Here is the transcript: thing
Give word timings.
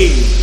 thing 0.00 0.39